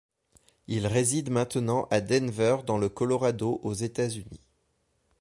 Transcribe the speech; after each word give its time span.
Il 0.67 0.87
réside 0.87 1.29
maintenant 1.29 1.87
à 1.91 2.01
Denver 2.01 2.57
dans 2.65 2.79
le 2.79 2.89
Colorado 2.89 3.59
aux 3.61 3.73
États-Unis. 3.75 4.41